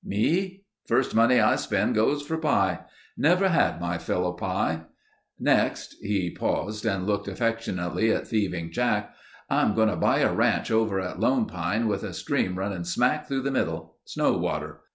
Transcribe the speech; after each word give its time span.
Me? 0.03 0.63
First 0.87 1.13
money 1.13 1.39
I 1.39 1.55
spend 1.55 1.93
goes 1.93 2.23
for 2.23 2.35
pie. 2.39 2.79
Never 3.15 3.49
had 3.49 3.79
my 3.79 3.99
fill 3.99 4.25
of 4.27 4.37
pie. 4.39 4.85
Next—" 5.39 5.95
He 6.01 6.31
paused 6.31 6.87
and 6.87 7.05
looked 7.05 7.27
affectionately 7.27 8.11
at 8.11 8.27
Thieving 8.27 8.71
Jack. 8.71 9.13
"I'm 9.47 9.75
going 9.75 9.89
to 9.89 9.95
buy 9.95 10.21
a 10.21 10.33
ranch 10.33 10.71
over 10.71 10.99
at 10.99 11.19
Lone 11.19 11.45
Pine 11.45 11.87
with 11.87 12.01
a 12.01 12.15
stream 12.15 12.55
running 12.57 12.83
smack 12.83 13.27
through 13.27 13.41
the 13.43 13.51
middle. 13.51 13.97
Snow 14.05 14.35
water. 14.39 14.79